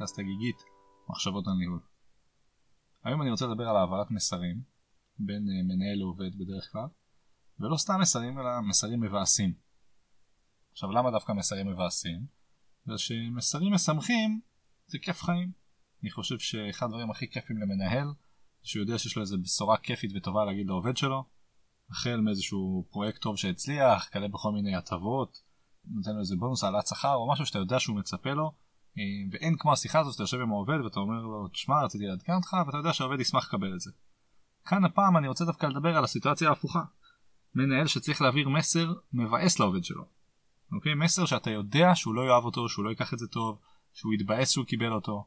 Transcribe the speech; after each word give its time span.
פודקאסט 0.00 0.18
הגיגית 0.18 0.64
מחשבות 1.08 1.46
על 1.46 1.52
ניהול. 1.52 1.80
היום 3.04 3.22
אני 3.22 3.30
רוצה 3.30 3.46
לדבר 3.46 3.68
על 3.68 3.76
העברת 3.76 4.10
מסרים 4.10 4.62
בין 5.18 5.42
uh, 5.42 5.74
מנהל 5.74 5.98
לעובד 5.98 6.38
בדרך 6.38 6.68
כלל, 6.72 6.86
ולא 7.60 7.76
סתם 7.76 8.00
מסרים 8.00 8.38
אלא 8.38 8.60
מסרים 8.68 9.00
מבאסים. 9.00 9.54
עכשיו 10.72 10.90
למה 10.90 11.10
דווקא 11.10 11.32
מסרים 11.32 11.66
מבאסים? 11.66 12.26
בגלל 12.84 12.98
שמסרים 12.98 13.72
משמחים 13.72 14.40
זה 14.86 14.98
כיף 14.98 15.22
חיים. 15.22 15.52
אני 16.02 16.10
חושב 16.10 16.38
שאחד 16.38 16.86
הדברים 16.86 17.10
הכי 17.10 17.30
כיפים 17.30 17.56
למנהל 17.58 18.06
שהוא 18.62 18.82
יודע 18.82 18.98
שיש 18.98 19.16
לו 19.16 19.22
איזה 19.22 19.36
בשורה 19.36 19.76
כיפית 19.76 20.10
וטובה 20.16 20.44
להגיד 20.44 20.66
לעובד 20.66 20.96
שלו, 20.96 21.24
החל 21.90 22.20
מאיזשהו 22.20 22.86
פרויקט 22.90 23.20
טוב 23.20 23.36
שהצליח, 23.36 24.08
כאלה 24.12 24.28
בכל 24.28 24.52
מיני 24.52 24.76
הטבות, 24.76 25.42
נותן 25.84 26.12
לו 26.12 26.20
איזה 26.20 26.36
בונוס 26.38 26.64
העלאת 26.64 26.86
שכר 26.86 27.14
או 27.14 27.32
משהו 27.32 27.46
שאתה 27.46 27.58
יודע 27.58 27.80
שהוא 27.80 27.96
מצפה 27.96 28.30
לו 28.30 28.44
אה, 28.44 28.52
ואין 29.32 29.56
כמו 29.58 29.72
השיחה 29.72 29.98
הזאת 29.98 30.12
שאתה 30.12 30.22
יושב 30.22 30.40
עם 30.40 30.50
העובד 30.50 30.80
ואתה 30.84 31.00
אומר 31.00 31.22
לו 31.22 31.48
תשמע 31.48 31.84
רציתי 31.84 32.04
לעדכן 32.06 32.32
אותך 32.32 32.56
ואתה 32.66 32.76
יודע 32.76 32.92
שהעובד 32.92 33.20
ישמח 33.20 33.48
לקבל 33.48 33.74
את 33.74 33.80
זה. 33.80 33.90
כאן 34.64 34.84
הפעם 34.84 35.16
אני 35.16 35.28
רוצה 35.28 35.44
דווקא 35.44 35.66
לדבר 35.66 35.96
על 35.96 36.04
הסיטואציה 36.04 36.48
ההפוכה. 36.48 36.82
מנהל 37.54 37.86
שצריך 37.86 38.22
להעביר 38.22 38.48
מסר 38.48 38.92
מבאס 39.12 39.60
לעובד 39.60 39.84
שלו. 39.84 40.04
אוקיי? 40.72 40.94
מסר 40.94 41.24
שאתה 41.24 41.50
יודע 41.50 41.94
שהוא 41.94 42.14
לא 42.14 42.22
יאהב 42.22 42.44
אותו, 42.44 42.68
שהוא 42.68 42.84
לא 42.84 42.90
ייקח 42.90 43.14
את 43.14 43.18
זה 43.18 43.26
טוב, 43.26 43.58
שהוא 43.92 44.14
יתבאס 44.14 44.50
שהוא 44.50 44.64
קיבל 44.64 44.92
אותו. 44.92 45.26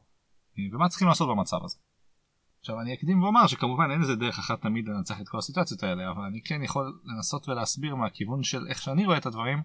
אה, 0.58 0.64
ומה 0.72 0.88
צריכים 0.88 1.08
לעשות 1.08 1.28
במצב 1.28 1.64
הזה? 1.64 1.76
עכשיו 2.60 2.80
אני 2.80 2.94
אקדים 2.94 3.22
ואומר 3.22 3.46
שכמובן 3.46 3.90
אין 3.90 4.02
איזה 4.02 4.16
דרך 4.16 4.38
אחת 4.38 4.62
תמיד 4.62 4.88
לנצח 4.88 5.20
את 5.20 5.28
כל 5.28 5.38
הסיטואציות 5.38 5.82
האלה 5.82 6.10
אבל 6.10 6.22
אני 6.22 6.42
כן 6.42 6.62
יכול 6.62 7.00
לנסות 7.04 7.48
ולהסביר 7.48 7.94
מהכיוון 7.94 8.42
של 8.42 8.66
איך 8.68 8.82
שאני 8.82 9.06
רואה 9.06 9.18
את 9.18 9.26
הדברים 9.26 9.62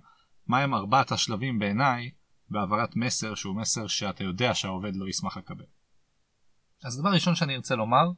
מהם 0.48 0.74
ארבעת 0.74 1.12
השלבים 1.12 1.60
בעיניי 1.60 2.12
בהעברת 2.52 2.96
מסר 2.96 3.36
שהוא 3.36 3.56
מסר 3.56 3.88
שאתה 3.88 4.24
יודע 4.24 4.54
שהעובד 4.54 4.96
לא 4.96 5.08
ישמח 5.10 5.38
לקבל. 5.38 5.66
אז 6.84 7.00
דבר 7.00 7.10
ראשון 7.10 7.36
שאני 7.36 7.56
ארצה 7.56 7.76
לומר 7.76 8.12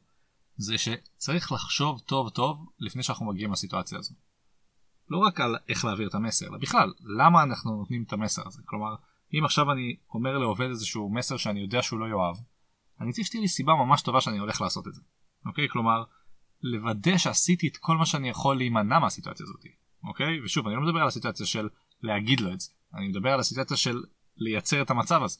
זה 0.56 0.74
שצריך 0.78 1.52
לחשוב 1.52 2.00
טוב 2.00 2.30
טוב 2.30 2.66
לפני 2.78 3.02
שאנחנו 3.02 3.26
מגיעים 3.26 3.52
לסיטואציה 3.52 3.98
הזו. 3.98 4.14
לא 5.08 5.18
רק 5.18 5.40
על 5.40 5.56
איך 5.68 5.84
להעביר 5.84 6.08
את 6.08 6.14
המסר, 6.14 6.46
אלא 6.46 6.58
בכלל, 6.58 6.92
למה 7.18 7.42
אנחנו 7.42 7.76
נותנים 7.76 8.02
את 8.02 8.12
המסר 8.12 8.42
הזה. 8.46 8.62
כלומר, 8.64 8.94
אם 9.34 9.44
עכשיו 9.44 9.72
אני 9.72 9.96
אומר 10.14 10.38
לעובד 10.38 10.68
איזשהו 10.68 11.14
מסר 11.14 11.36
שאני 11.36 11.60
יודע 11.60 11.82
שהוא 11.82 12.00
לא 12.00 12.06
יאהב, 12.06 12.36
אני 13.00 13.12
צריך 13.12 13.26
שתהיה 13.26 13.40
לי 13.40 13.48
סיבה 13.48 13.72
ממש 13.74 14.02
טובה 14.02 14.20
שאני 14.20 14.38
הולך 14.38 14.60
לעשות 14.60 14.88
את 14.88 14.94
זה. 14.94 15.02
אוקיי? 15.46 15.68
כלומר, 15.68 16.04
לוודא 16.62 17.16
שעשיתי 17.16 17.68
את 17.68 17.76
כל 17.76 17.96
מה 17.96 18.06
שאני 18.06 18.28
יכול 18.28 18.56
להימנע 18.56 18.98
מהסיטואציה 18.98 19.44
הזאת. 19.44 19.64
אוקיי? 20.04 20.44
ושוב, 20.44 20.66
אני 20.66 20.76
לא 20.76 20.82
מדבר 20.82 21.00
על 21.00 21.08
הסיטואציה 21.08 21.46
של 21.46 21.68
להגיד 22.02 22.40
לו 22.40 22.52
את 22.52 22.60
זה. 22.60 22.70
אני 22.94 23.08
מדבר 23.08 23.30
על 23.30 23.40
הסיטואציה 23.40 23.76
של 23.76 24.02
לייצר 24.36 24.82
את 24.82 24.90
המצב 24.90 25.22
הזה. 25.22 25.38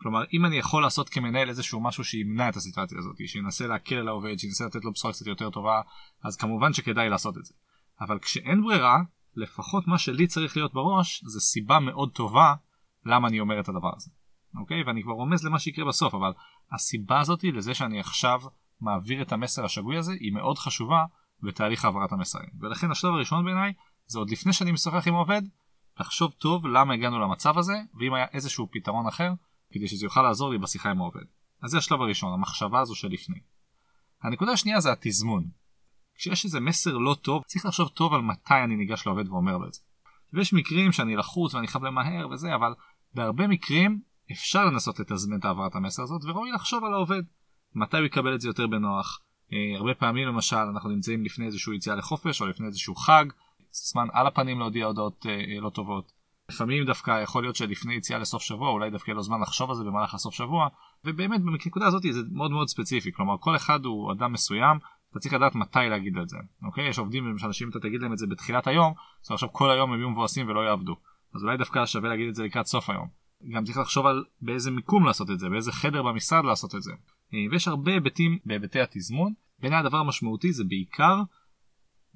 כלומר, 0.00 0.24
אם 0.32 0.44
אני 0.44 0.56
יכול 0.56 0.82
לעשות 0.82 1.08
כמנהל 1.08 1.48
איזשהו 1.48 1.80
משהו 1.80 2.04
שימנע 2.04 2.48
את 2.48 2.56
הסיטואציה 2.56 2.98
הזאת, 2.98 3.16
שינסה 3.26 3.66
להקל 3.66 3.94
על 3.94 4.08
העובד, 4.08 4.38
שינסה 4.38 4.66
לתת 4.66 4.84
לו 4.84 4.92
בשורה 4.92 5.12
קצת 5.12 5.26
יותר 5.26 5.50
טובה, 5.50 5.80
אז 6.24 6.36
כמובן 6.36 6.72
שכדאי 6.72 7.08
לעשות 7.08 7.38
את 7.38 7.44
זה. 7.44 7.54
אבל 8.00 8.18
כשאין 8.18 8.62
ברירה, 8.62 8.98
לפחות 9.36 9.86
מה 9.86 9.98
שלי 9.98 10.26
צריך 10.26 10.56
להיות 10.56 10.74
בראש, 10.74 11.24
זה 11.26 11.40
סיבה 11.40 11.80
מאוד 11.80 12.12
טובה 12.12 12.54
למה 13.06 13.28
אני 13.28 13.40
אומר 13.40 13.60
את 13.60 13.68
הדבר 13.68 13.90
הזה. 13.96 14.10
אוקיי? 14.60 14.82
ואני 14.86 15.02
כבר 15.02 15.12
רומז 15.12 15.44
למה 15.44 15.58
שיקרה 15.58 15.84
בסוף, 15.84 16.14
אבל 16.14 16.32
הסיבה 16.72 17.20
הזאת 17.20 17.44
לזה 17.44 17.74
שאני 17.74 18.00
עכשיו 18.00 18.40
מעביר 18.80 19.22
את 19.22 19.32
המסר 19.32 19.64
השגוי 19.64 19.96
הזה, 19.96 20.12
היא 20.12 20.32
מאוד 20.32 20.58
חשובה 20.58 21.04
בתהליך 21.42 21.84
העברת 21.84 22.12
המסרים. 22.12 22.50
ולכן 22.60 22.90
השלב 22.90 23.12
הראשון 23.12 23.44
בעיניי, 23.44 23.72
זה 24.06 24.18
עוד 24.18 24.30
לפני 24.30 24.52
שאני 24.52 24.72
משוחח 24.72 25.08
עם 25.08 25.14
העובד, 25.14 25.42
לחשוב 26.00 26.32
טוב 26.38 26.66
למה 26.66 26.94
הגענו 26.94 27.20
למצב 27.20 27.58
הזה, 27.58 27.74
ואם 27.94 28.14
היה 28.14 28.26
איזשהו 28.32 28.68
פתרון 28.72 29.06
אחר, 29.06 29.32
כדי 29.70 29.88
שזה 29.88 30.06
יוכל 30.06 30.22
לעזור 30.22 30.50
לי 30.50 30.58
בשיחה 30.58 30.90
עם 30.90 31.00
העובד. 31.00 31.24
אז 31.62 31.70
זה 31.70 31.78
השלב 31.78 32.00
הראשון, 32.00 32.32
המחשבה 32.32 32.80
הזו 32.80 32.94
שלפני. 32.94 33.38
הנקודה 34.22 34.52
השנייה 34.52 34.80
זה 34.80 34.92
התזמון. 34.92 35.44
כשיש 36.14 36.44
איזה 36.44 36.60
מסר 36.60 36.92
לא 36.98 37.16
טוב, 37.22 37.42
צריך 37.46 37.66
לחשוב 37.66 37.88
טוב 37.88 38.14
על 38.14 38.20
מתי 38.20 38.54
אני 38.64 38.76
ניגש 38.76 39.06
לעובד 39.06 39.28
ואומר 39.28 39.56
לו 39.56 39.66
את 39.66 39.72
זה. 39.72 39.80
ויש 40.32 40.52
מקרים 40.52 40.92
שאני 40.92 41.16
לחוץ 41.16 41.54
ואני 41.54 41.66
חייב 41.66 41.84
למהר 41.84 42.28
וזה, 42.28 42.54
אבל 42.54 42.74
בהרבה 43.14 43.46
מקרים 43.46 44.00
אפשר 44.32 44.64
לנסות 44.64 45.00
לתזמן 45.00 45.38
את 45.38 45.44
העברת 45.44 45.74
המסר 45.74 46.02
הזאת, 46.02 46.24
וראוי 46.24 46.52
לחשוב 46.52 46.84
על 46.84 46.94
העובד. 46.94 47.22
מתי 47.74 47.96
הוא 47.96 48.06
יקבל 48.06 48.34
את 48.34 48.40
זה 48.40 48.48
יותר 48.48 48.66
בנוח. 48.66 49.20
אה, 49.52 49.76
הרבה 49.76 49.94
פעמים 49.94 50.28
למשל 50.28 50.56
אנחנו 50.56 50.90
נמצאים 50.90 51.24
לפני 51.24 51.46
איזשהו 51.46 51.72
יציאה 51.72 51.96
לחופש 51.96 52.40
או 52.40 52.46
לפני 52.46 52.66
איזשהו 52.66 52.94
חג, 52.94 53.24
זמן 53.76 54.06
על 54.12 54.26
הפנים 54.26 54.58
להודיע 54.58 54.86
הודעות 54.86 55.26
אה, 55.28 55.60
לא 55.60 55.70
טובות. 55.70 56.12
לפעמים 56.50 56.84
דווקא 56.84 57.22
יכול 57.22 57.42
להיות 57.42 57.56
שלפני 57.56 57.94
יציאה 57.94 58.18
לסוף 58.18 58.42
שבוע 58.42 58.70
אולי 58.70 58.90
דווקא 58.90 59.10
יהיה 59.10 59.16
לו 59.16 59.22
זמן 59.22 59.40
לחשוב 59.40 59.70
על 59.70 59.76
זה 59.76 59.84
במהלך 59.84 60.14
הסוף 60.14 60.34
שבוע 60.34 60.68
ובאמת 61.04 61.40
בנקודה 61.40 61.86
הזאת 61.86 62.02
זה 62.02 62.20
מאוד 62.32 62.50
מאוד 62.50 62.68
ספציפי. 62.68 63.12
כלומר 63.12 63.34
כל 63.40 63.56
אחד 63.56 63.84
הוא 63.84 64.12
אדם 64.12 64.32
מסוים 64.32 64.78
אתה 65.10 65.18
צריך 65.18 65.34
לדעת 65.34 65.54
מתי 65.54 65.78
להגיד 65.90 66.18
את 66.18 66.28
זה 66.28 66.36
אוקיי? 66.62 66.88
יש 66.88 66.98
עובדים 66.98 67.38
שאנשים 67.38 67.68
אתה 67.70 67.78
תגיד 67.80 68.02
להם 68.02 68.12
את 68.12 68.18
זה 68.18 68.26
בתחילת 68.26 68.66
היום 68.66 68.92
אז 69.24 69.30
עכשיו 69.30 69.52
כל 69.52 69.70
היום 69.70 69.92
הם 69.92 69.98
יהיו 69.98 70.10
מבואסים 70.10 70.48
ולא 70.48 70.60
יעבדו. 70.60 70.96
אז 71.34 71.44
אולי 71.44 71.56
דווקא 71.56 71.86
שווה 71.86 72.08
להגיד 72.08 72.28
את 72.28 72.34
זה 72.34 72.44
לקראת 72.44 72.66
סוף 72.66 72.90
היום. 72.90 73.08
גם 73.54 73.64
צריך 73.64 73.78
לחשוב 73.78 74.06
על 74.06 74.24
באיזה 74.42 74.70
מיקום 74.70 75.06
לעשות 75.06 75.30
את 75.30 75.38
זה 75.38 75.48
באיזה 75.48 75.72
חדר 75.72 76.02
במשרד 76.02 76.44
לעשות 76.44 76.74
את 76.74 76.82
זה. 76.82 76.92
אה, 77.34 77.38
ויש 77.50 77.68
הרבה 77.68 77.92
היבטים 77.92 78.38
בהיבטי 78.44 78.80
התזמון. 78.80 79.32
בעיניי 79.58 79.78
הדבר 79.78 79.98
המשמעותי 79.98 80.52
זה 80.52 80.64
בעיקר 80.64 81.22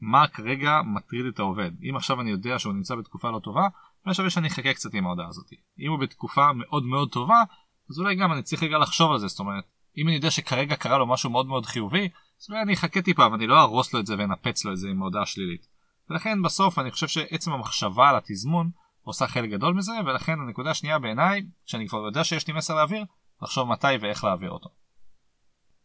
מה 0.00 0.28
כרגע 0.28 0.80
מטריד 0.84 1.26
את 1.26 1.38
העובד. 1.38 1.70
אם 1.90 1.96
עכשיו 1.96 2.20
אני 2.20 2.30
יודע 2.30 2.58
שהוא 2.58 2.72
נמצא 2.72 2.94
בתקופה 2.94 3.30
לא 3.30 3.38
טובה, 3.38 3.68
אולי 4.04 4.14
שווה 4.14 4.30
שאני 4.30 4.48
אחכה 4.48 4.74
קצת 4.74 4.94
עם 4.94 5.06
ההודעה 5.06 5.28
הזאת. 5.28 5.52
אם 5.78 5.90
הוא 5.90 5.98
בתקופה 5.98 6.52
מאוד 6.52 6.84
מאוד 6.84 7.10
טובה, 7.12 7.42
אז 7.90 7.98
אולי 7.98 8.14
גם 8.14 8.32
אני 8.32 8.42
צריך 8.42 8.62
רגע 8.62 8.78
לחשוב 8.78 9.12
על 9.12 9.18
זה, 9.18 9.26
זאת 9.26 9.38
אומרת, 9.38 9.64
אם 9.96 10.08
אני 10.08 10.16
יודע 10.16 10.30
שכרגע 10.30 10.76
קרה 10.76 10.98
לו 10.98 11.06
משהו 11.06 11.30
מאוד 11.30 11.46
מאוד 11.46 11.66
חיובי, 11.66 12.08
אז 12.40 12.50
אולי 12.50 12.62
אני 12.62 12.74
אחכה 12.74 13.02
טיפה 13.02 13.28
ואני 13.32 13.46
לא 13.46 13.60
ארוס 13.60 13.94
לו 13.94 14.00
את 14.00 14.06
זה 14.06 14.14
ואנפץ 14.18 14.64
לו 14.64 14.72
את 14.72 14.76
זה 14.76 14.88
עם 14.88 14.98
הודעה 14.98 15.26
שלילית. 15.26 15.66
ולכן 16.10 16.42
בסוף 16.42 16.78
אני 16.78 16.90
חושב 16.90 17.08
שעצם 17.08 17.52
המחשבה 17.52 18.08
על 18.08 18.16
התזמון 18.16 18.70
עושה 19.02 19.26
חלק 19.26 19.50
גדול 19.50 19.74
מזה, 19.74 19.92
ולכן 20.06 20.40
הנקודה 20.40 20.70
השנייה 20.70 20.98
בעיניי, 20.98 21.42
שאני 21.66 21.88
כבר 21.88 21.98
יודע 21.98 22.24
שיש 22.24 22.46
לי 22.46 22.52
מסר 22.52 22.74
להעביר, 22.74 23.04
לחשוב 23.42 23.68
מתי 23.68 23.96
ואיך 24.00 24.24
להעביר 24.24 24.50
אותו. 24.50 24.68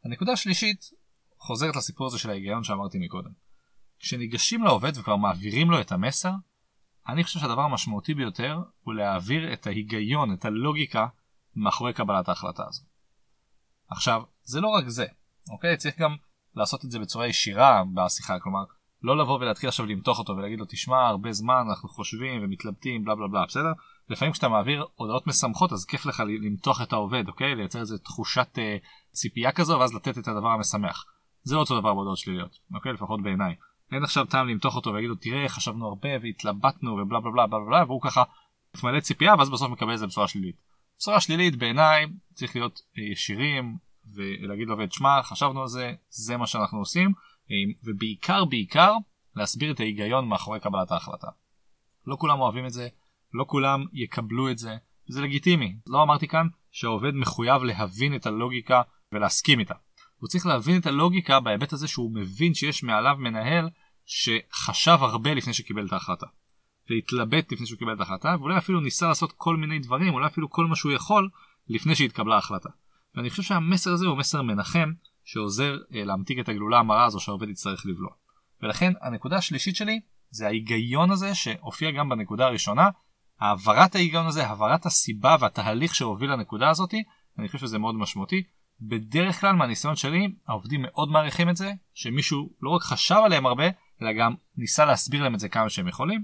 הנקודה 0.05 0.31
השלישית 0.31 0.85
חוזרת 1.37 1.75
לסיפור 1.75 2.07
הזה 2.07 2.19
של 2.19 2.29
ההיגיון 2.29 2.63
שאמרתי 2.63 2.97
מקודם. 2.99 3.44
כשניגשים 4.05 4.63
לעובד 4.63 4.97
וכבר 4.97 5.15
מעבירים 5.15 5.71
לו 5.71 5.81
את 5.81 5.91
המסר, 5.91 6.31
אני 7.07 7.23
חושב 7.23 7.39
שהדבר 7.39 7.61
המשמעותי 7.61 8.13
ביותר 8.13 8.59
הוא 8.83 8.93
להעביר 8.93 9.53
את 9.53 9.67
ההיגיון, 9.67 10.33
את 10.33 10.45
הלוגיקה, 10.45 11.07
מאחורי 11.55 11.93
קבלת 11.93 12.29
ההחלטה 12.29 12.63
הזו. 12.67 12.83
עכשיו, 13.89 14.21
זה 14.43 14.61
לא 14.61 14.67
רק 14.67 14.87
זה, 14.87 15.05
אוקיי? 15.49 15.77
צריך 15.77 15.99
גם 15.99 16.15
לעשות 16.55 16.85
את 16.85 16.91
זה 16.91 16.99
בצורה 16.99 17.27
ישירה 17.27 17.83
בשיחה, 17.93 18.39
כלומר, 18.39 18.63
לא 19.03 19.17
לבוא 19.17 19.39
ולהתחיל 19.39 19.69
עכשיו 19.69 19.85
למתוח 19.85 20.19
אותו 20.19 20.35
ולהגיד 20.35 20.59
לו, 20.59 20.65
תשמע, 20.69 21.07
הרבה 21.07 21.33
זמן 21.33 21.63
אנחנו 21.69 21.89
חושבים 21.89 22.43
ומתלבטים, 22.43 23.05
בלה 23.05 23.15
בלה 23.15 23.27
בלה, 23.27 23.45
בסדר? 23.45 23.71
לפעמים 24.09 24.31
כשאתה 24.31 24.49
מעביר 24.49 24.85
הודעות 24.95 25.27
משמחות 25.27 25.73
אז 25.73 25.85
כיף 25.85 26.05
לך 26.05 26.23
למתוח 26.27 26.81
את 26.81 26.93
העובד, 26.93 27.27
אוקיי? 27.27 27.55
לייצר 27.55 27.79
איזה 27.79 27.97
תחושת 27.97 28.57
אה, 28.57 28.77
ציפייה 29.11 29.51
כזו 29.51 29.77
ואז 29.79 29.93
לתת 29.93 30.17
את 30.17 30.27
הדבר 30.27 30.49
המשמח. 30.49 31.05
זה 31.43 31.55
לא 31.55 31.59
אותו 31.59 31.79
דבר 31.79 31.93
בהודעות 31.93 32.17
שליליות, 32.17 32.59
אוקיי? 32.73 32.93
לפחות 32.93 33.23
בעיניי. 33.23 33.55
אין 33.91 34.03
עכשיו 34.03 34.25
טעם 34.25 34.47
למתוח 34.47 34.75
אותו 34.75 34.89
ולהגיד 34.89 35.09
לו 35.09 35.15
תראה 35.15 35.49
חשבנו 35.49 35.87
הרבה 35.87 36.09
והתלבטנו 36.21 36.91
ובלה 36.91 37.19
בלה 37.19 37.31
בלה 37.31 37.47
בלה 37.47 37.59
בלה 37.69 37.83
והוא 37.87 38.01
ככה 38.01 38.23
מתמלא 38.75 38.99
ציפייה 38.99 39.35
ואז 39.37 39.49
בסוף 39.49 39.71
מקבל 39.71 39.91
איזה 39.91 40.07
בשורה 40.07 40.27
שלילית. 40.27 40.55
בשורה 40.99 41.19
שלילית 41.19 41.55
בעיניי 41.55 42.05
צריך 42.33 42.55
להיות 42.55 42.81
אה, 42.97 43.03
ישירים 43.03 43.77
ולהגיד 44.13 44.67
לעובד 44.67 44.91
שמע 44.91 45.23
חשבנו 45.23 45.61
על 45.61 45.67
זה 45.67 45.93
זה 46.09 46.37
מה 46.37 46.47
שאנחנו 46.47 46.79
עושים 46.79 47.13
אה, 47.51 47.55
ובעיקר 47.83 48.45
בעיקר 48.45 48.93
להסביר 49.35 49.71
את 49.71 49.79
ההיגיון 49.79 50.27
מאחורי 50.27 50.59
קבלת 50.59 50.91
ההחלטה. 50.91 51.27
לא 52.07 52.15
כולם 52.19 52.39
אוהבים 52.39 52.65
את 52.65 52.73
זה 52.73 52.87
לא 53.33 53.45
כולם 53.47 53.85
יקבלו 53.93 54.51
את 54.51 54.57
זה 54.57 54.77
זה 55.07 55.21
לגיטימי 55.21 55.75
לא 55.87 56.03
אמרתי 56.03 56.27
כאן 56.27 56.47
שהעובד 56.71 57.13
מחויב 57.13 57.63
להבין 57.63 58.15
את 58.15 58.25
הלוגיקה 58.25 58.81
ולהסכים 59.11 59.59
איתה. 59.59 59.73
הוא 60.25 60.29
צריך 60.29 60.45
להבין 60.45 60.81
את 60.81 60.85
הלוגיקה 60.85 61.39
בהיבט 61.39 61.73
הזה 61.73 61.87
שהוא 61.87 62.15
מבין 62.15 62.53
שיש 62.53 62.83
מעליו 62.83 63.15
מנהל 63.19 63.69
שחשב 64.05 64.97
הרבה 65.01 65.33
לפני 65.33 65.53
שקיבל 65.53 65.85
את 65.87 65.93
ההחלטה. 65.93 66.25
והתלבט 66.89 67.51
לפני 67.51 67.65
שהוא 67.65 67.79
קיבל 67.79 67.93
את 67.93 67.99
ההחלטה 67.99 68.35
ואולי 68.39 68.57
אפילו 68.57 68.79
ניסה 68.79 69.07
לעשות 69.07 69.31
כל 69.31 69.57
מיני 69.57 69.79
דברים 69.79 70.13
אולי 70.13 70.27
אפילו 70.27 70.49
כל 70.49 70.65
מה 70.65 70.75
שהוא 70.75 70.91
יכול 70.91 71.29
לפני 71.67 71.95
שהתקבלה 71.95 72.35
ההחלטה. 72.35 72.69
ואני 73.15 73.29
חושב 73.29 73.43
שהמסר 73.43 73.93
הזה 73.93 74.05
הוא 74.05 74.17
מסר 74.17 74.41
מנחם 74.41 74.91
שעוזר 75.23 75.77
אה, 75.95 76.03
להמתיק 76.03 76.39
את 76.39 76.49
הגלולה 76.49 76.79
המרה 76.79 77.05
הזו 77.05 77.19
שהעובד 77.19 77.49
יצטרך 77.49 77.85
לבלוע. 77.85 78.11
ולכן 78.63 78.93
הנקודה 79.01 79.37
השלישית 79.37 79.75
שלי 79.75 79.99
זה 80.29 80.47
ההיגיון 80.47 81.11
הזה 81.11 81.35
שהופיע 81.35 81.91
גם 81.91 82.09
בנקודה 82.09 82.45
הראשונה 82.45 82.89
העברת 83.39 83.95
ההיגיון 83.95 84.25
הזה 84.25 84.47
העברת 84.47 84.85
הסיבה 84.85 85.35
והתהליך 85.39 85.95
שהוביל 85.95 86.31
לנקודה 86.31 86.69
הזאתי 86.69 87.03
אני 87.39 87.47
חושב 87.47 87.59
שזה 87.59 87.77
מאוד 87.77 87.95
משמעותי 87.95 88.43
בדרך 88.81 89.41
כלל 89.41 89.55
מהניסיון 89.55 89.95
שלי 89.95 90.35
העובדים 90.47 90.81
מאוד 90.81 91.09
מעריכים 91.09 91.49
את 91.49 91.57
זה 91.57 91.71
שמישהו 91.93 92.49
לא 92.61 92.69
רק 92.69 92.81
חשב 92.81 93.21
עליהם 93.25 93.45
הרבה 93.45 93.65
אלא 94.01 94.13
גם 94.13 94.33
ניסה 94.57 94.85
להסביר 94.85 95.23
להם 95.23 95.35
את 95.35 95.39
זה 95.39 95.49
כמה 95.49 95.69
שהם 95.69 95.87
יכולים. 95.87 96.23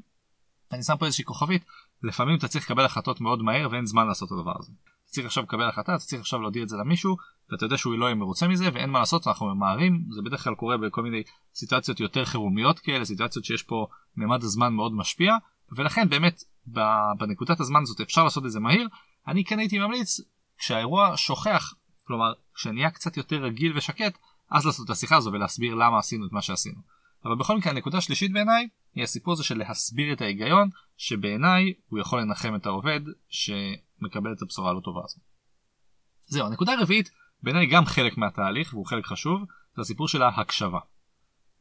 אני 0.71 0.83
שם 0.83 0.97
פה 0.99 1.05
איזושהי 1.05 1.25
כוכבית 1.25 1.65
לפעמים 2.03 2.37
אתה 2.37 2.47
צריך 2.47 2.65
לקבל 2.65 2.85
החלטות 2.85 3.21
מאוד 3.21 3.41
מהר 3.41 3.67
ואין 3.71 3.85
זמן 3.85 4.07
לעשות 4.07 4.27
את 4.27 4.37
הדבר 4.37 4.53
הזה. 4.59 4.71
צריך 5.05 5.27
עכשיו 5.27 5.43
לקבל 5.43 5.69
החלטה, 5.69 5.95
אתה 5.95 6.03
צריך 6.03 6.21
עכשיו 6.21 6.41
להודיע 6.41 6.63
את 6.63 6.69
זה 6.69 6.77
למישהו, 6.77 7.15
ואתה 7.51 7.65
יודע 7.65 7.77
שהוא 7.77 7.93
לא 7.93 8.05
יהיה 8.05 8.15
מרוצה 8.15 8.47
מזה, 8.47 8.69
ואין 8.73 8.89
מה 8.89 8.99
לעשות, 8.99 9.27
אנחנו 9.27 9.55
ממהרים, 9.55 10.05
זה 10.15 10.21
בדרך 10.21 10.43
כלל 10.43 10.55
קורה 10.55 10.77
בכל 10.77 11.03
מיני 11.03 11.23
סיטואציות 11.55 11.99
יותר 11.99 12.25
חירומיות 12.25 12.79
כאלה, 12.79 13.05
סיטואציות 13.05 13.45
שיש 13.45 13.63
פה 13.63 13.87
ממד 14.17 14.43
הזמן 14.43 14.73
מאוד 14.73 14.93
משפיע, 14.93 15.35
ולכן 15.75 16.09
באמת 16.09 16.43
בנקודת 17.17 17.59
הזמן 17.59 17.81
הזאת 17.81 18.01
אפשר 18.01 18.23
לעשות 18.23 18.45
את 18.45 18.51
זה 18.51 18.59
מהיר. 18.59 18.87
אני 19.27 19.43
כן 19.43 19.59
הייתי 19.59 19.79
ממליץ, 19.79 20.19
כשהאירוע 20.57 21.13
שוכח, 21.15 21.73
כלומר, 22.11 22.33
כשנהיה 22.55 22.89
קצת 22.89 23.17
יותר 23.17 23.43
רגיל 23.43 23.77
ושקט, 23.77 24.17
אז 24.51 24.65
לעשות 24.65 24.85
את 24.85 24.89
השיחה 24.89 25.15
הזו 25.15 25.31
ולהסביר 25.31 25.75
למה 25.75 25.99
עשינו 25.99 26.25
את 26.25 26.31
מה 26.31 26.41
שעשינו. 26.41 26.81
אבל 27.25 27.35
בכל 27.35 27.57
מקרה 27.57 27.71
הנקודה 27.71 27.97
השלישית 27.97 28.33
בעיניי 28.33 28.67
היא 28.95 29.03
הסיפור 29.03 29.33
הזה 29.33 29.43
של 29.43 29.57
להסביר 29.57 30.13
את 30.13 30.21
ההיגיון 30.21 30.69
שבעיניי 30.97 31.73
הוא 31.89 31.99
יכול 31.99 32.21
לנחם 32.21 32.55
את 32.55 32.65
העובד 32.65 32.99
שמקבל 33.29 34.33
את 34.33 34.41
הבשורה 34.41 34.69
הלא 34.69 34.79
טובה 34.79 35.01
הזו. 35.03 35.19
זהו 36.25 36.45
הנקודה 36.45 36.73
הרביעית 36.73 37.11
בעיניי 37.43 37.65
גם 37.65 37.85
חלק 37.85 38.17
מהתהליך 38.17 38.73
והוא 38.73 38.85
חלק 38.85 39.05
חשוב 39.05 39.41
זה 39.75 39.81
הסיפור 39.81 40.07
של 40.07 40.21
ההקשבה. 40.21 40.79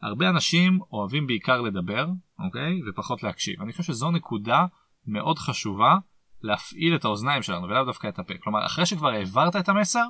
הרבה 0.03 0.29
אנשים 0.29 0.81
אוהבים 0.93 1.27
בעיקר 1.27 1.61
לדבר 1.61 2.07
אוקיי 2.39 2.81
ופחות 2.89 3.23
להקשיב 3.23 3.63
אני 3.63 3.73
חושב 3.73 3.85
שזו 3.85 4.11
נקודה 4.11 4.67
מאוד 5.07 5.39
חשובה 5.39 5.97
להפעיל 6.43 6.95
את 6.95 7.05
האוזניים 7.05 7.43
שלנו 7.43 7.67
ולאו 7.67 7.85
דווקא 7.85 8.09
את 8.09 8.19
הפה 8.19 8.35
כלומר 8.43 8.67
אחרי 8.67 8.87
שכבר 8.87 9.09
העברת 9.09 9.57
את 9.57 9.69
המסר 9.69 10.05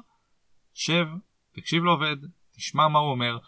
שב 0.75 1.07
תקשיב 1.53 1.85
לעובד 1.85 2.17
תשמע 2.57 2.89
מה 2.89 2.99
הוא 2.99 3.11
אומר 3.11 3.39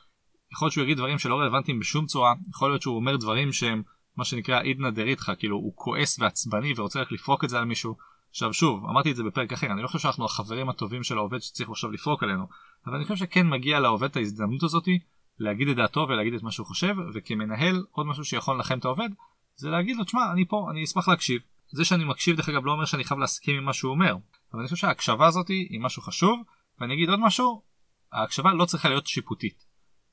יכול 0.52 0.66
להיות 0.66 0.72
שהוא 0.72 0.84
יגיד 0.84 0.96
דברים 0.96 1.18
שלא 1.18 1.34
רלוונטיים 1.40 1.80
בשום 1.80 2.06
צורה, 2.06 2.34
יכול 2.48 2.70
להיות 2.70 2.82
שהוא 2.82 2.96
אומר 2.96 3.16
דברים 3.16 3.52
שהם 3.52 3.82
מה 4.16 4.24
שנקרא 4.24 4.60
עידנא 4.60 4.90
דריתחא, 4.90 5.34
כאילו 5.34 5.56
הוא 5.56 5.72
כועס 5.76 6.20
ועצבני 6.20 6.72
ורוצה 6.76 7.00
רק 7.00 7.12
לפרוק 7.12 7.44
את 7.44 7.50
זה 7.50 7.58
על 7.58 7.64
מישהו. 7.64 7.96
עכשיו 8.30 8.52
שוב, 8.52 8.84
אמרתי 8.84 9.10
את 9.10 9.16
זה 9.16 9.22
בפרק 9.22 9.52
אחר, 9.52 9.66
אני 9.66 9.82
לא 9.82 9.86
חושב 9.86 9.98
שאנחנו 9.98 10.24
החברים 10.24 10.68
הטובים 10.68 11.02
של 11.02 11.18
העובד 11.18 11.38
שצריך 11.38 11.70
עכשיו 11.70 11.90
לפרוק 11.90 12.22
עלינו, 12.22 12.46
אבל 12.86 12.96
אני 12.96 13.04
חושב 13.04 13.16
שכן 13.16 13.48
מגיע 13.48 13.80
לעובד 13.80 14.10
את 14.10 14.16
ההזדמנות 14.16 14.62
הזאתי 14.62 14.98
להגיד 15.38 15.68
את 15.68 15.76
דעתו 15.76 16.06
ולהגיד 16.08 16.34
את 16.34 16.42
מה 16.42 16.50
שהוא 16.50 16.66
חושב, 16.66 16.94
וכמנהל 17.14 17.84
עוד 17.90 18.06
משהו 18.06 18.24
שיכול 18.24 18.56
לנחם 18.56 18.78
את 18.78 18.84
העובד, 18.84 19.08
זה 19.56 19.70
להגיד 19.70 19.96
לו, 19.96 20.04
תשמע, 20.04 20.32
אני 20.32 20.48
פה, 20.48 20.66
אני 20.70 20.84
אשמח 20.84 21.08
להקשיב. 21.08 21.42
זה 21.72 21.84
שאני 21.84 22.04
מקשיב 22.04 22.36
דרך 22.36 22.48
אגב 22.48 22.66
לא 22.66 22.72
אומר 22.72 22.84
שאני 22.84 23.04
חייב 23.04 23.20
להסכים 23.20 23.56
עם 23.56 23.64
מה 23.64 23.72
שהוא 23.72 23.92
אומר, 23.92 24.16
אבל 24.52 24.60
אני 24.60 24.64
חושב 24.64 24.76
שההקשבה 24.76 25.26
הזאתי 25.26 25.66
היא 25.70 25.80
משהו 25.80 26.02
חשוב, 26.02 26.40
ואני 26.82 26.94
אגיד 26.94 27.08
עוד 27.08 27.20
משהו, 27.20 27.62
ההקשבה 28.12 28.52
לא 28.52 28.64
צריכה 28.64 28.88
להיות 28.88 29.06
שיפוטית. 29.06 29.64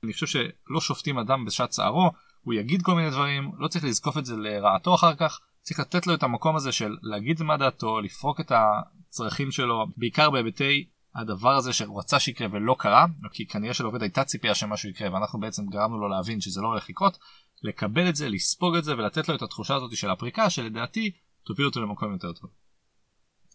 אני 0.04 0.14
חושב 0.14 0.28
שלא 0.28 0.82
שופטים 0.82 1.18
אדם 1.18 1.46
בשעת 1.46 1.70
צערו, 1.70 2.12
הוא 2.42 2.54
יגיד 2.54 2.82
כל 2.82 2.96
מיני 2.96 3.10
דברים, 3.10 3.52
לא 3.58 3.68
צריך 3.68 3.86
לזקוף 3.86 4.18
את 4.18 4.26
זה 4.26 4.36
לרעתו 4.36 4.96
אחר 4.96 5.16
כך, 5.16 5.40
צריך 5.62 5.80
לתת 5.80 6.08
לו 6.08 6.14
את 6.14 6.24
המקום 6.24 6.56
הזה 6.56 6.72
של 6.72 6.98
להגיד 7.02 7.44
מה 7.44 7.58
דעתו, 7.58 8.02
לפרוק 8.02 8.40
את 8.40 8.52
הצרכים 8.52 9.52
שלו, 9.52 9.86
בעיקר 9.98 10.30
בהיבטי 10.30 10.90
הדבר 11.16 11.56
הזה 11.56 11.74
שהוא 11.74 12.00
רצה 12.00 12.20
שיקרה 12.20 12.48
ולא 12.52 12.76
קרה, 12.80 13.06
כי 13.32 13.48
כנראה 13.48 13.74
שלעובד 13.74 14.02
הייתה 14.02 14.24
ציפייה 14.24 14.56
שמשהו 14.56 14.90
יקרה 14.90 15.14
ואנחנו 15.14 15.40
בעצם 15.40 15.66
גרמנו 15.66 15.98
לו 15.98 16.08
להבין 16.08 16.42
שזה 16.42 16.62
לא 16.62 16.68
הולך 16.68 16.90
לקרות, 16.90 17.18
לקבל 17.64 18.10
את 18.10 18.16
זה, 18.16 18.30
לספוג 18.30 18.76
את 18.76 18.84
זה 18.84 18.94
ולתת 18.94 19.30
לו 19.30 19.36
את 19.36 19.42
התחושה 19.42 19.76
הזאת 19.76 19.98
של 19.98 20.10
הפריקה 20.10 20.50
שלדעתי 20.50 21.12
תוביל 21.44 21.66
אותו 21.66 21.82
למקום 21.82 22.14
יותר 22.14 22.34
טוב. 22.34 22.50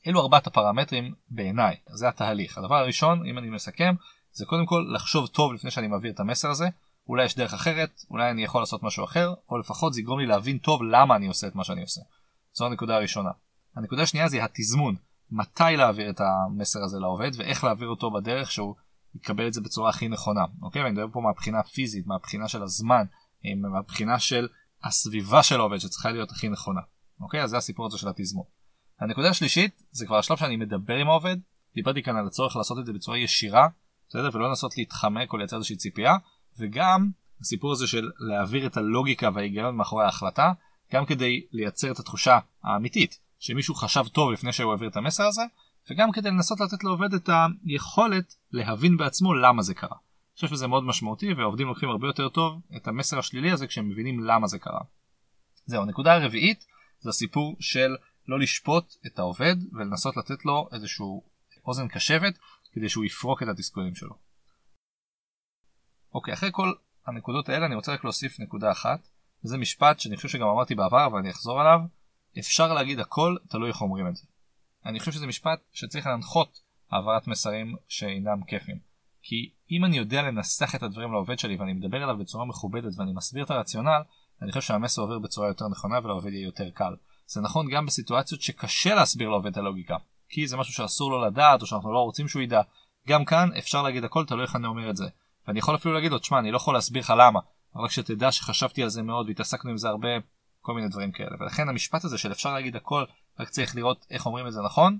אלו 0.07 0.21
ארבעת 0.21 0.47
הפרמטרים 0.47 1.15
בעיניי, 1.31 1.77
זה 1.95 2.09
התהליך. 2.09 2.59
הדבר 2.59 2.75
הראשון, 2.75 3.27
אם 3.27 3.39
אני 3.39 3.51
מסכם, 3.51 3.95
זה 4.33 4.45
קודם 4.47 4.67
כל 4.67 4.87
לחשוב 4.95 5.27
טוב 5.27 5.53
לפני 5.53 5.71
שאני 5.71 5.87
מעביר 5.87 6.13
את 6.13 6.21
המסר 6.21 6.51
הזה. 6.51 6.69
אולי 7.09 7.25
יש 7.25 7.37
דרך 7.37 7.55
אחרת, 7.55 8.05
אולי 8.11 8.31
אני 8.31 8.45
יכול 8.45 8.63
לעשות 8.63 8.83
משהו 8.83 9.05
אחר, 9.05 9.35
או 9.49 9.59
לפחות 9.59 9.95
זה 9.95 10.01
יגרום 10.01 10.21
לי 10.21 10.27
להבין 10.27 10.59
טוב 10.59 10.83
למה 10.83 11.17
אני 11.17 11.27
עושה 11.27 11.47
את 11.47 11.55
מה 11.55 11.65
שאני 11.65 11.83
עושה. 11.83 12.01
זו 12.55 12.67
הנקודה 12.67 12.97
הראשונה. 12.97 13.31
הנקודה 13.77 14.03
השנייה 14.03 14.29
זה 14.29 14.45
התזמון, 14.45 14.97
מתי 15.31 15.77
להעביר 15.77 16.11
את 16.11 16.21
המסר 16.21 16.83
הזה 16.83 16.99
לעובד 16.99 17.31
ואיך 17.37 17.65
להעביר 17.65 17.89
אותו 17.89 18.11
בדרך 18.11 18.51
שהוא 18.51 18.75
יקבל 19.15 19.47
את 19.47 19.53
זה 19.53 19.61
בצורה 19.61 19.91
הכי 19.91 20.09
נכונה. 20.09 20.45
אוקיי? 20.63 20.83
ואני 20.83 20.93
מדבר 20.93 21.13
פה 21.13 21.21
מהבחינה 21.21 21.59
הפיזית, 21.59 22.07
מהבחינה 22.07 22.49
של 22.49 22.63
הזמן, 22.63 23.05
מהבחינה 23.57 24.19
של 24.19 24.49
הסביבה 24.85 25.43
של 25.43 25.61
העובד 25.61 25.79
שצריכה 25.79 26.11
להיות 26.11 26.31
הכי 26.31 26.49
נכונה. 26.49 26.81
אוקיי? 27.21 27.43
אז 27.43 27.51
זה 27.51 27.57
הסיפור 27.57 27.87
הזה 27.87 27.99
של 27.99 28.09
התזמון. 28.09 28.45
הנקודה 29.01 29.31
השלישית 29.31 29.83
זה 29.91 30.07
כבר 30.07 30.19
השלב 30.19 30.37
שאני 30.37 30.57
מדבר 30.57 30.95
עם 30.95 31.09
העובד, 31.09 31.37
דיברתי 31.75 32.03
כאן 32.03 32.17
על 32.17 32.27
הצורך 32.27 32.57
לעשות 32.57 32.79
את 32.79 32.87
זה 32.87 32.93
בצורה 32.93 33.19
ישירה 33.19 33.69
בסדר? 34.09 34.29
ולא 34.33 34.49
לנסות 34.49 34.79
להתחמק 34.79 35.33
או 35.33 35.39
לייצר 35.39 35.57
איזושהי 35.57 35.77
ציפייה, 35.77 36.17
וגם 36.59 37.11
הסיפור 37.41 37.73
הזה 37.73 37.87
של 37.87 38.11
להעביר 38.19 38.67
את 38.67 38.77
הלוגיקה 38.77 39.31
וההיגיון 39.35 39.77
מאחורי 39.77 40.05
ההחלטה, 40.05 40.53
גם 40.93 41.07
כדי 41.07 41.47
לייצר 41.53 41.91
את 41.91 41.99
התחושה 41.99 42.39
האמיתית 42.65 43.19
שמישהו 43.39 43.75
חשב 43.75 44.05
טוב 44.13 44.33
לפני 44.33 44.53
שהוא 44.53 44.71
העביר 44.71 44.89
את 44.89 44.97
המסר 44.97 45.27
הזה, 45.27 45.43
וגם 45.91 46.13
כדי 46.13 46.31
לנסות 46.31 46.61
לתת 46.61 46.85
לעובד 46.85 47.15
את 47.15 47.31
היכולת 47.67 48.35
להבין 48.53 48.97
בעצמו 48.97 49.35
למה 49.35 49.63
זה 49.63 49.75
קרה. 49.75 49.89
אני 49.89 50.35
חושב 50.35 50.49
שזה 50.49 50.67
מאוד 50.67 50.85
משמעותי 50.85 51.33
והעובדים 51.33 51.67
לוקחים 51.67 51.89
הרבה 51.89 52.07
יותר 52.07 52.29
טוב 52.29 52.61
את 52.77 52.89
המסר 52.89 53.19
השלילי 53.19 53.51
הזה 53.51 53.67
כשהם 53.67 53.89
מבינים 53.89 54.21
למה 54.21 54.47
זה 54.47 54.59
קרה. 54.59 54.81
זהו, 55.67 55.83
הנקודה 55.83 56.15
הרביעית 56.15 56.65
זה 57.01 57.11
הסיפור 57.11 57.57
של 57.61 57.97
לא 58.29 58.39
לשפוט 58.39 58.95
את 59.07 59.19
העובד 59.19 59.57
ולנסות 59.73 60.17
לתת 60.17 60.45
לו 60.45 60.69
איזשהו 60.73 61.23
אוזן 61.67 61.89
קשבת 61.89 62.39
כדי 62.73 62.89
שהוא 62.89 63.05
יפרוק 63.05 63.43
את 63.43 63.49
התסכולים 63.49 63.95
שלו. 63.95 64.15
אוקיי, 66.15 66.35
אחרי 66.35 66.49
כל 66.53 66.73
הנקודות 67.07 67.49
האלה 67.49 67.67
אני 67.67 67.75
רוצה 67.75 67.93
רק 67.93 68.05
להוסיף 68.05 68.41
נקודה 68.41 68.73
אחת, 68.73 69.09
וזה 69.45 69.59
משפט 69.59 70.01
שאני 70.01 70.17
חושב 70.17 70.29
שגם 70.29 70.49
אמרתי 70.49 70.75
בעבר 70.75 71.09
ואני 71.13 71.31
אחזור 71.31 71.61
עליו, 71.61 71.81
אפשר 72.39 72.73
להגיד 72.75 73.01
הכל, 73.01 73.37
תלוי 73.49 73.69
איך 73.69 73.81
אומרים 73.81 74.09
את 74.09 74.17
זה. 74.17 74.27
אני 74.87 74.99
חושב 74.99 75.13
שזה 75.13 75.27
משפט 75.27 75.61
שצריך 75.73 76.07
להנחות 76.07 76.61
העברת 76.91 77.27
מסרים 77.27 77.77
שאינם 77.89 78.45
כיפים. 78.47 78.79
כי 79.23 79.51
אם 79.71 79.85
אני 79.85 79.97
יודע 79.97 80.23
לנסח 80.23 80.75
את 80.75 80.83
הדברים 80.83 81.13
לעובד 81.13 81.39
שלי 81.39 81.57
ואני 81.57 81.73
מדבר 81.73 82.05
אליו 82.05 82.17
בצורה 82.19 82.45
מכובדת 82.45 82.93
ואני 82.99 83.13
מסביר 83.13 83.45
את 83.45 83.51
הרציונל, 83.51 84.03
אני 84.43 84.53
חושב 84.53 84.67
שהמסר 84.67 85.03
עובר 85.03 85.19
בצורה 85.19 85.49
יותר 85.49 85.69
נכונה 85.69 85.99
ולעובד 85.99 86.33
יהיה 86.33 86.45
יותר 86.45 86.71
קל. 86.71 86.95
זה 87.27 87.41
נכון 87.41 87.71
גם 87.71 87.87
בסיטואציות 87.87 88.43
שקשה 88.43 88.95
להסביר 88.95 89.29
לעובד 89.29 89.51
את 89.51 89.57
הלוגיקה. 89.57 89.97
כי 90.29 90.47
זה 90.47 90.57
משהו 90.57 90.73
שאסור 90.73 91.11
לו 91.11 91.25
לדעת 91.25 91.63
או 91.63 91.67
שאנחנו 91.67 91.93
לא 91.93 91.99
רוצים 91.99 92.29
שהוא 92.29 92.43
ידע. 92.43 92.61
גם 93.09 93.25
כאן 93.25 93.49
אפשר 93.59 93.83
להגיד 93.83 94.05
הכל 94.05 94.25
תלוי 94.27 94.43
איך 94.43 94.57
אני 94.57 94.67
אומר 94.67 94.91
את 94.91 94.97
זה. 94.97 95.07
ואני 95.47 95.59
יכול 95.59 95.75
אפילו 95.75 95.95
להגיד 95.95 96.13
לו 96.13 96.19
תשמע 96.19 96.39
אני 96.39 96.51
לא 96.51 96.57
יכול 96.57 96.75
להסביר 96.75 97.03
לך 97.03 97.13
למה 97.19 97.41
אבל 97.77 97.89
שתדע 97.89 98.33
שחשבתי 98.33 98.83
על 98.83 98.89
זה 98.89 99.03
מאוד 99.03 99.29
והתעסקנו 99.29 99.71
עם 99.71 99.77
זה 99.77 99.89
הרבה 99.89 100.09
כל 100.61 100.75
מיני 100.75 100.89
דברים 100.89 101.13
כאלה 101.13 101.37
ולכן 101.41 101.69
המשפט 101.69 102.05
הזה 102.05 102.19
של 102.19 102.33
אפשר 102.33 102.53
להגיד 102.55 102.77
הכל 102.77 103.05
רק 103.41 103.49
צריך 103.49 103.77
לראות 103.77 104.07
איך 104.11 104.27
אומרים 104.27 104.47
את 104.47 104.53
זה 104.53 104.61
נכון. 104.63 104.99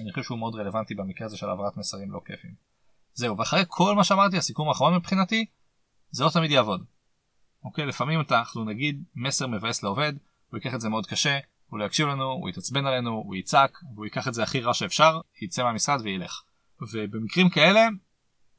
אני 0.00 0.12
חושב 0.12 0.22
שהוא 0.22 0.38
מאוד 0.38 0.54
רלוונטי 0.54 0.94
במקרה 0.94 1.26
הזה 1.26 1.36
של 1.36 1.48
העברת 1.48 1.76
מסרים 1.76 2.12
לא 2.12 2.20
כיפים. 2.26 2.54
זהו 3.14 3.38
ואחרי 3.38 3.62
כל 3.68 3.94
מה 3.94 4.04
שאמרתי 4.04 4.36
הסיכום 4.36 4.68
האחרון 4.68 4.94
מבחינתי 4.94 5.46
זה 6.10 6.24
לא 6.24 6.30
תמיד 6.30 6.50
יעבוד. 6.50 6.84
אוקיי 7.64 7.86
לפעמים 7.86 8.20
אנחנו 8.30 8.64
נגיד 8.64 9.04
מסר 9.14 9.46
מבאס 9.46 9.82
לעובד 9.82 10.12
הוא 10.50 10.58
ייקח 10.58 10.74
את 10.74 10.80
זה 10.80 10.88
מאוד 10.88 11.06
קשה 11.06 11.38
הוא 11.66 11.78
לא 11.78 11.84
יקשיב 11.84 12.08
לנו, 12.08 12.24
הוא 12.24 12.48
יתעצבן 12.48 12.86
עלינו, 12.86 13.10
הוא 13.10 13.34
יצעק, 13.34 13.78
והוא 13.94 14.04
ייקח 14.04 14.28
את 14.28 14.34
זה 14.34 14.42
הכי 14.42 14.60
רע 14.60 14.74
שאפשר, 14.74 15.20
יצא 15.42 15.62
מהמשרד 15.62 16.00
וילך. 16.00 16.42
ובמקרים 16.92 17.50
כאלה, 17.50 17.88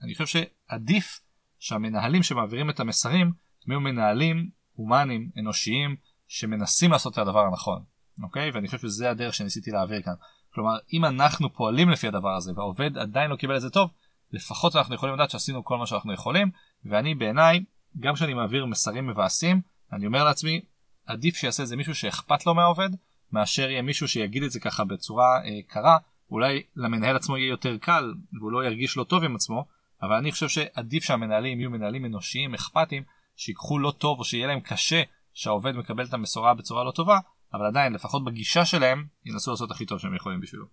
אני 0.02 0.16
חושב 0.16 0.26
שעדיף 0.26 1.20
שהמנהלים 1.60 2.24
שמעבירים 2.24 2.70
את 2.70 2.80
המסרים, 2.80 3.32
יהיו 3.68 3.80
מנהלים 3.80 4.50
הומניים, 4.74 5.30
אנושיים, 5.40 5.96
שמנסים 6.28 6.92
לעשות 6.92 7.14
את 7.14 7.18
הדבר 7.18 7.46
הנכון, 7.46 7.84
אוקיי? 8.24 8.52
ואני 8.52 8.68
חושב 8.68 8.80
שזה 8.80 9.10
הדרך 9.10 9.34
שניסיתי 9.34 9.72
להעביר 9.72 10.02
כאן. 10.02 10.14
כלומר, 10.54 10.78
אם 10.94 11.06
אנחנו 11.06 11.54
פועלים 11.54 11.90
לפי 11.90 12.08
הדבר 12.08 12.36
הזה 12.36 12.52
והעובד 12.56 12.98
עדיין 12.98 13.32
לא 13.32 13.36
קיבל 13.36 13.56
את 13.56 13.62
זה 13.62 13.70
טוב, 13.70 13.90
לפחות 14.32 14.76
אנחנו 14.76 14.96
יכולים 14.96 15.16
לדעת 15.16 15.30
שעשינו 15.30 15.66
כל 15.66 15.78
מה 15.78 15.86
שאנחנו 15.86 16.14
יכולים, 16.14 16.52
ואני 16.86 17.16
בעיניי, 17.16 17.64
גם 18.00 18.14
כשאני 18.14 18.34
מעביר 18.34 18.66
מסרים 18.66 19.08
מבאסים, 19.08 19.62
אני 19.94 20.06
אומר 20.06 20.24
לעצמי, 20.24 20.62
עדיף 21.08 21.36
שיעשה 21.36 21.64
את 21.64 21.68
זה 21.68 21.76
מישהו 21.76 21.96
שאכפת 21.96 22.46
לו 22.46 22.56
מהעובד, 22.56 22.90
מאשר 23.32 23.70
יהיה 23.70 23.82
מישהו 23.82 24.08
שיגיד 24.08 24.44
את 24.44 24.52
זה 24.52 24.60
ככה 24.60 24.84
בצורה 24.84 25.42
אה, 25.46 25.62
קרה, 25.68 25.98
אולי 26.32 26.64
למנהל 26.76 27.16
עצמו 27.16 27.38
יהיה 27.38 27.50
יותר 27.50 27.78
קל 27.78 28.14
והוא 28.40 28.52
לא 28.52 28.66
ירגיש 28.66 28.98
לא 28.98 29.04
טוב 29.04 29.24
עם 29.24 29.36
עצמו, 29.36 29.66
אבל 30.02 30.16
אני 30.16 30.32
חושב 30.32 30.48
שעדיף 30.48 31.04
שהמנהלים 31.04 31.60
יהיו 31.60 31.70
מנהלים 31.70 32.06
אנושיים, 32.06 32.54
אכפתיים, 32.54 33.04
שיקחו 33.36 33.80
לא 33.80 33.92
טוב 33.92 34.20
או 34.20 34.24
שיהיה 34.24 34.48
להם 34.48 34.60
קשה 34.60 35.02
שהעובד 35.34 35.72
מקבל 35.72 36.06
את 36.06 36.14
המסורה 36.14 36.54
בצורה 36.54 36.84
לא 36.84 36.92
טובה, 36.92 37.20
אבל 37.54 37.66
עדיין 37.66 37.94
לפחות 37.94 38.26
בגישה 38.26 38.66
שלהם 38.66 39.06
ינסו 39.26 39.52
לעשות 39.52 39.72
הכי 39.72 39.86
טוב 39.86 40.00
שהם 40.00 40.16
יכולים 40.16 40.40
בשבילו. 40.40 40.66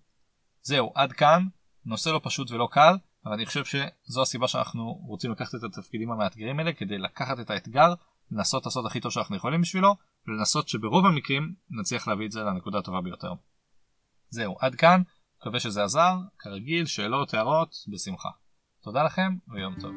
זהו, 0.62 0.92
עד 0.94 1.12
כאן, 1.12 1.46
נושא 1.86 2.08
לא 2.08 2.20
פשוט 2.22 2.50
ולא 2.50 2.68
קל, 2.70 2.96
אבל 3.24 3.34
אני 3.34 3.46
חושב 3.46 3.64
שזו 3.64 4.22
הסיבה 4.22 4.48
שאנחנו 4.48 4.84
רוצים 4.84 5.30
לקחת 5.30 5.54
את 5.54 5.64
התפקידים 5.64 6.10
המאתגרים 6.10 6.58
האלה 6.58 6.72
כדי 6.72 6.98
לקחת 6.98 7.40
את 7.40 7.50
האתגר, 7.50 7.94
לנסות 8.30 8.66
לעשות 8.66 8.86
הכי 8.86 9.00
טוב 9.00 9.12
שאנחנו 9.12 9.36
יכולים 9.36 9.60
בשבילו, 9.60 9.94
ולנסות 10.26 10.68
שברוב 10.68 11.06
המקרים 11.06 11.54
נצליח 11.70 12.08
להביא 12.08 12.26
את 12.26 12.32
זה 12.32 12.40
לנקודה 12.40 12.78
הטובה 12.78 13.00
ביותר. 13.00 13.32
זהו, 14.28 14.56
עד 14.60 14.74
כאן, 14.74 15.02
מקווה 15.40 15.60
שזה 15.60 15.84
עזר, 15.84 16.16
כרגיל, 16.38 16.86
שאלות, 16.86 17.34
הערות, 17.34 17.74
בשמחה. 17.88 18.30
תודה 18.82 19.02
לכם 19.02 19.36
ויום 19.48 19.74
טוב. 19.80 19.94